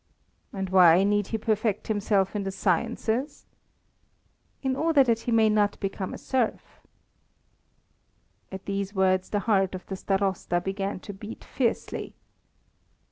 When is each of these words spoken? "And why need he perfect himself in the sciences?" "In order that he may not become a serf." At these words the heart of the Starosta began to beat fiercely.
"And 0.51 0.71
why 0.71 1.03
need 1.03 1.27
he 1.27 1.37
perfect 1.37 1.87
himself 1.87 2.35
in 2.35 2.41
the 2.41 2.49
sciences?" 2.51 3.45
"In 4.63 4.75
order 4.75 5.03
that 5.03 5.19
he 5.19 5.31
may 5.31 5.47
not 5.47 5.79
become 5.79 6.11
a 6.11 6.17
serf." 6.17 6.81
At 8.51 8.65
these 8.65 8.95
words 8.95 9.29
the 9.29 9.41
heart 9.41 9.75
of 9.75 9.85
the 9.85 9.95
Starosta 9.95 10.59
began 10.59 10.99
to 11.01 11.13
beat 11.13 11.43
fiercely. 11.43 12.15